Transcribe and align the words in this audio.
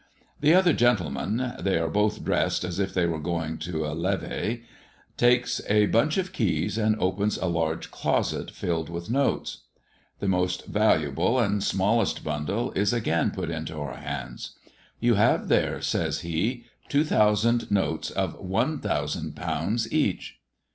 The 0.39 0.55
other 0.55 0.73
gentleman 0.73 1.53
they 1.59 1.77
are 1.77 1.87
both 1.87 2.23
dressed 2.25 2.63
as 2.63 2.79
if 2.79 2.91
they 2.91 3.05
were 3.05 3.19
going 3.19 3.59
to 3.59 3.85
a 3.85 3.95
levée 3.95 4.63
takes 5.15 5.61
a 5.69 5.85
bunch 5.85 6.17
of 6.17 6.33
keys, 6.33 6.75
and 6.75 6.95
opens 6.97 7.37
a 7.37 7.45
large 7.45 7.91
closet 7.91 8.49
filled 8.49 8.89
with 8.89 9.11
notes. 9.11 9.65
The 10.17 10.27
most 10.27 10.65
valuable 10.65 11.37
and 11.39 11.63
smallest 11.63 12.23
bundle 12.23 12.71
is 12.71 12.93
again 12.93 13.29
put 13.29 13.51
into 13.51 13.77
our 13.79 13.97
hands. 13.97 14.57
"You 14.99 15.13
have 15.13 15.49
there," 15.49 15.81
says 15.81 16.21
he, 16.21 16.65
"two 16.89 17.03
thousand 17.03 17.69
notes 17.69 18.09
of 18.09 18.39
one 18.39 18.79
thousand 18.79 19.35
pounds 19.35 19.93
each." 19.93 20.39